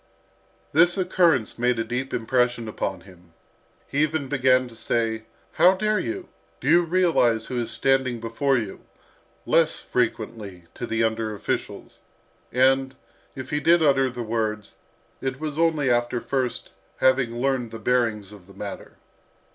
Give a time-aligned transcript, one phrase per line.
[0.73, 3.33] This occurrence made a deep impression upon him.
[3.85, 6.27] He even began to say, "How dare you?
[6.59, 8.81] Do you realise who is standing before you?"
[9.45, 12.01] less frequently to the under officials,
[12.51, 12.95] and,
[13.35, 14.77] if he did utter the words,
[15.21, 18.97] it was only after first having learned the bearings of the matter.